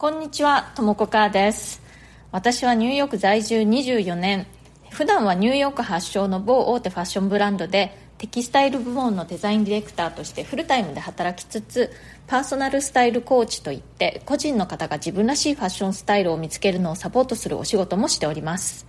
[0.00, 1.82] こんにちは、ともこかーです。
[2.30, 4.46] 私はニューヨーク在住24年、
[4.90, 11.90] 普段はニューヨーク発祥の某大手ファッションブランドでテキスタイル部門のデザインディレクターとしてフルタイムで働きつつ、
[12.28, 18.86] パーソナルスタイルコーチといって個人の方が自分らしいファッションスタイルを見つけるのをサポートするお仕事もしております。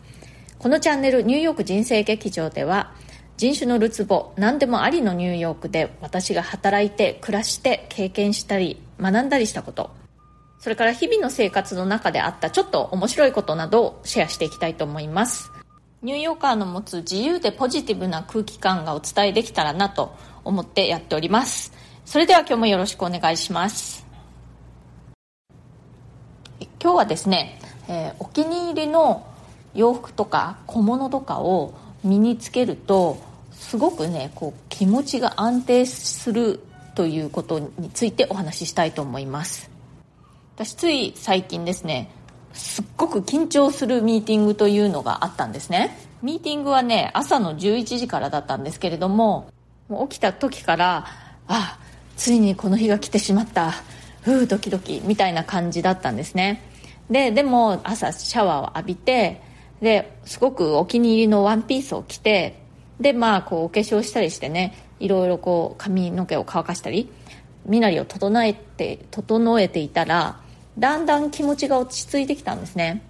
[0.59, 2.93] このチャンネルニューヨーク人生劇場では
[3.35, 9.97] 人種のるつぼ何でもありのニューヨークで私が働いて暮らして経験したり学んだりしたこと
[10.59, 15.51] それから日々の生活の中であったちょっと面白いことなどをシェアしていきたいと思います。
[16.01, 21.73] ニューヨーカーの持つ自由でポジティブな空気感がお伝えできたらなと思ってやっております。
[22.05, 24.05] それでは今日もよろしくお願いします。
[26.81, 29.25] 今日はですね、えーお気に入りの
[29.73, 31.73] 洋服とか小物とかを
[32.03, 33.17] 身につけると
[33.51, 36.61] すごくねこう気持ちが安定する
[36.95, 39.78] ということについてお話ししたいと思います。
[40.59, 42.11] 私つい最近ですね
[42.51, 45.97] すっごく緊張するミーティングというのがあったんですね。
[46.21, 49.49] ミーティングはね朝の11時からだったんですけれども
[49.87, 51.05] もう起きた時から
[51.47, 51.79] あ
[52.17, 53.71] ついにこの日が来てしまった
[54.21, 56.61] ふうドキドキみたいな感じだったんですね。
[57.09, 59.41] ででも朝シャワーを浴びて
[59.79, 62.59] ですごくお気に入りのワンピースを着て
[62.99, 67.09] でまあこうお化粧したりしてねいろいろこう髪の毛を乾かしたり
[67.65, 70.41] 身なりを整えて整えていたら
[70.79, 73.03] だんだん気持ちが落ち着いてきたんですね。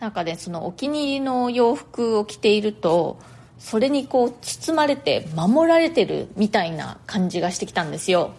[0.00, 3.18] なんかねそのお気に入りの洋服を着ていると
[3.58, 8.32] それにこう包まれて守られてるみたいな感じがしてきたんですよ。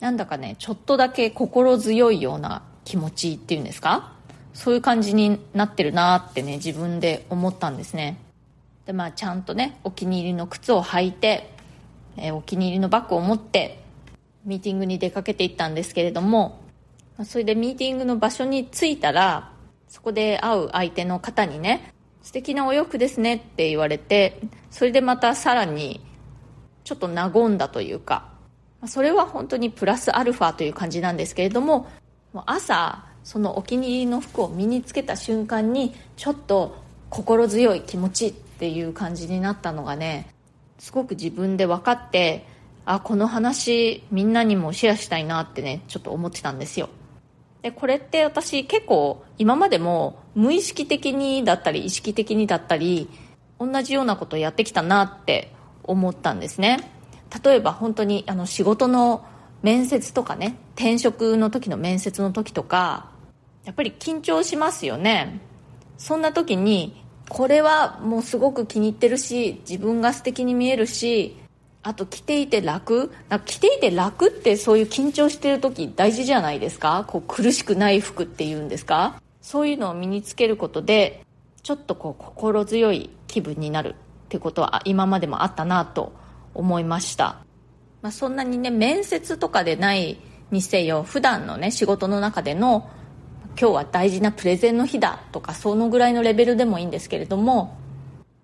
[0.00, 4.12] なんだかねちょっとだけ心強いような気持ちっていうんですか？
[4.52, 8.18] そういう感じになってるなってね自分で思ったんですね。
[8.84, 11.50] でまあちゃんとねお気に入りの靴を履いて、
[12.16, 13.82] えーお気に入りのバッグを持って
[14.44, 16.60] ミーティングに出かけていったんですけれども
[17.18, 19.52] まそれでミーティングの場所に着いたら
[19.88, 26.00] そこで会う相手の方にね素敵なお洋服ですねって言われてそれでまたさらに
[26.84, 28.28] ちょっと和んだというか
[28.86, 31.88] それは本当にプラスアルファという感じなんですけれども
[32.46, 36.76] 朝そのお気に入りの服を身につけた瞬間にちょっと
[37.10, 40.32] 心強い気持ちっていう感じになったのがね
[40.78, 42.46] すごく自分で分かって
[42.84, 46.88] あこの話みんなにもシェアしたいなってねちょっと思ってたんですよ。
[47.62, 53.08] でこれって私結構今までも無意識的にだったり意識的にだったり
[53.58, 55.52] 同じようなことをやってきたなって
[55.82, 56.92] 思ったんですね。
[57.44, 59.24] 例えば本当にあの仕事の
[59.62, 63.10] 面接とかね転職の時の面接の時とか
[63.64, 65.40] やっぱり緊張しますよね。
[65.98, 71.36] そんな時にこれはもうすごく気に入ってるし自分が素敵に見えるし
[71.88, 73.10] あと着ていて楽？
[73.30, 77.06] な着ていて楽ってそういう緊張してる時大事じゃないですか？
[77.08, 79.22] こう苦しくない服っていうんですか？
[79.40, 81.24] そういうのを身につけることで
[81.62, 86.12] ちょっとこう心強い気分になるってことは今までもあったなと
[86.52, 87.38] 思いました。
[88.02, 90.18] まあ、そんなにね面接とかでない
[90.50, 92.90] にせよ普段のね仕事の中での
[93.58, 97.78] 今日は大事なプレゼンの日だとかそのぐらいのレベルでもいいんですけれども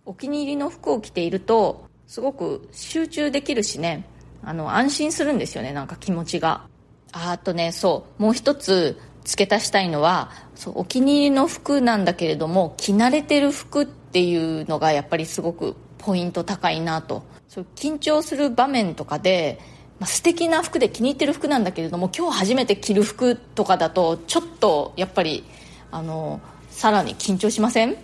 [0.07, 4.05] お気に入りの服を着ているとすごく集中できるしね。
[4.43, 6.67] あの安心するんですよねなんか気持ちが。
[7.13, 17.23] ああとねそうもう一つ付け足したいのはそうお気に入りの服なんだけれども着慣れてる服っていうのがやっぱりすごくポイント高いなと。
[17.49, 19.59] そう緊張する場面とかで、
[20.01, 25.45] まあ、素敵な服で気に入ってる服なんだけれども今日初めて着る服とかだとちょっとやっぱり
[25.91, 27.97] あのさらに緊張しません？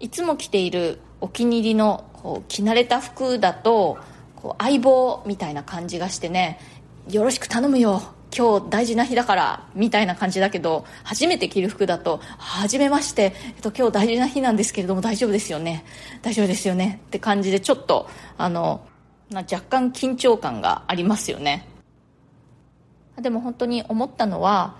[0.00, 3.98] いつも着ているお気に入りのこう着慣れた服だと
[4.34, 6.58] こう相棒みたいな感じがしてね
[7.10, 8.00] よろしく頼むよ
[8.36, 15.84] 今日大事な日だからみたいな感じだけど初めて着る服だと「はじめまして、えっと、今日大事な日なんですけれども大丈夫ですよね
[16.22, 18.08] 大丈夫ですよね」って感じでちょっと
[18.38, 18.80] あの
[19.30, 21.68] 若干緊張感がありますよね。
[23.20, 24.76] でも本当に思ったのは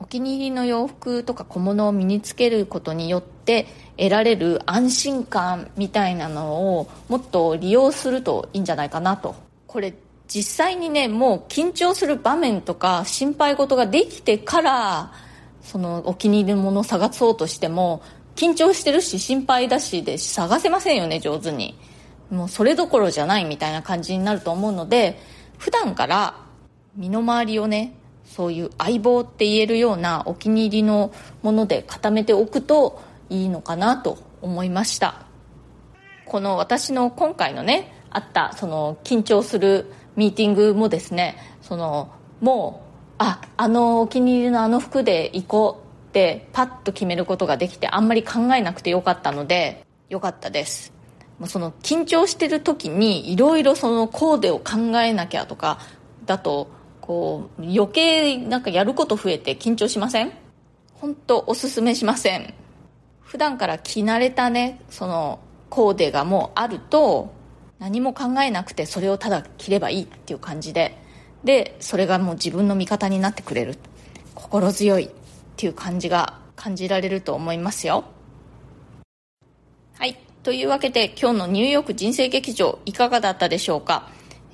[0.00, 3.66] お気に入りの洋服とか小物を身につけることによって
[3.98, 9.34] 得られる安心感みたいなのをもっと利用するといいんじゃないかなと。
[9.66, 9.94] これ
[10.26, 15.12] 実際にねもう緊張する場面とか心配事ができてから
[15.60, 18.02] そのお気に入りのものを探そうとしても
[18.36, 21.78] 緊張してるし心配だしで探せませんよね上手に。
[22.30, 25.20] もうそれどころじゃないみたいな感じになると思うので
[25.58, 26.36] 普段から
[26.94, 27.94] 身の回りをね
[28.30, 31.12] そういう相棒って言えるようなお気に入りの
[31.42, 35.26] もので固めておくといいのかなと思いました。
[36.26, 50.92] この私の今回のねあったその緊張するミーティングもですねそのもうああのお気に入りのあの服で行こうってパッと決めることができてあんまり考えなくてよかったのでよかったです。
[51.46, 55.78] その緊張してる時にいろいろそのコーデを考えなきゃとか
[56.26, 56.68] だと
[57.10, 60.30] こう余計なんかやること増えて緊張しません？
[60.94, 62.54] 本当おすすめしません。
[63.20, 65.40] 普段から着慣れたねその
[65.70, 67.34] コーデがもうあると
[67.80, 70.96] 何も考えなくてそれをただ着ればいいっていう感じで。
[71.42, 73.76] でそれがもう自分の味方になってくれる。
[74.36, 75.10] 心強いっ
[75.56, 78.04] ていう感じが感じられると思いますよ。
[79.98, 80.16] はい。
[80.44, 84.08] というわけで今日のニューヨーク人生劇場いかがだったでしょうか？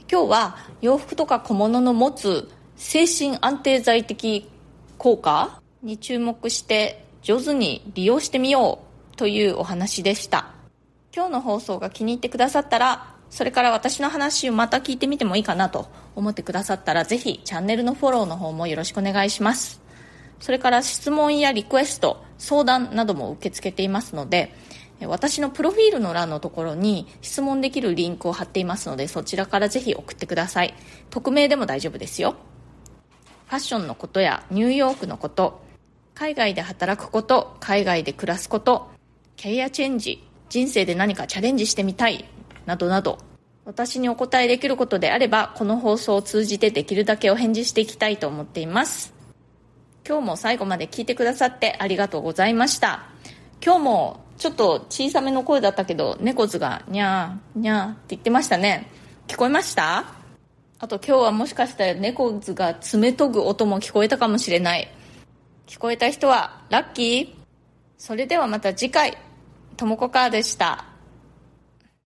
[0.09, 4.49] 今日は洋服とか小物の持つ精神安定剤的
[4.99, 8.79] 効果に注目して上手に利用してみよ
[9.13, 10.53] うというお話でした。
[11.15, 19.81] 今日の放送が気に入ってくださったらそれから私の話をまた聞いてみてもいいかなと思ってくださったらぜひチャンネルのフォローの方もよろしくお願いします。
[20.39, 24.55] それから質問やリクエスト相談なども受け付けていますので
[25.03, 30.75] 私のプロフィールの欄のところに質問できるリンクを貼っていますのでそちらからぜひ送ってください。
[31.11, 32.37] 匿名でも大丈夫ですよ。
[33.47, 35.61] ファッションのことやニューヨークのこと
[36.15, 38.89] 海外で働くこと海外で暮らすこと
[39.37, 42.25] キャリアチェンジ人生で何かチャレンジしてみたい
[42.65, 43.19] などなど
[43.67, 49.13] 私にお答えできることであればこの放送を通じてできるだけお返事していきたいと思っています。
[50.09, 53.09] 今日も最後まで聞いてくださってありがとうございました。
[53.61, 58.91] 今日もちょっと小さめの声だったけど猫図がにゃーにゃーって言ってましたね。
[59.29, 60.05] 聞こえました？
[60.79, 64.89] あと今日はもしかしたら猫図が爪研ぐ音も聞こえたかもしれない。
[65.67, 67.29] 聞こえた人はラッキー。
[67.99, 69.17] それではまた次回。
[69.77, 70.85] ともこかーでした。